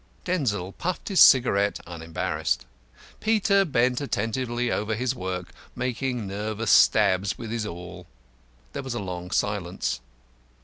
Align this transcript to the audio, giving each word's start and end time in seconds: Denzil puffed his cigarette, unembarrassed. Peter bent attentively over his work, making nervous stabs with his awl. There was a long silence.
Denzil 0.25 0.71
puffed 0.71 1.09
his 1.09 1.21
cigarette, 1.21 1.79
unembarrassed. 1.85 2.65
Peter 3.19 3.63
bent 3.63 4.01
attentively 4.01 4.71
over 4.71 4.95
his 4.95 5.13
work, 5.13 5.51
making 5.75 6.25
nervous 6.25 6.71
stabs 6.71 7.37
with 7.37 7.51
his 7.51 7.67
awl. 7.67 8.07
There 8.73 8.81
was 8.81 8.95
a 8.95 8.99
long 8.99 9.29
silence. 9.29 9.99